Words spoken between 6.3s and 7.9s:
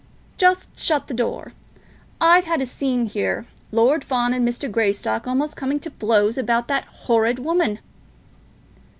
about that horrid woman."